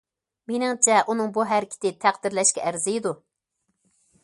[0.51, 3.15] مېنىڭچە ئۇنىڭ بۇ ھەرىكىتى تەقدىرلەشكە ئەرزىيدۇ.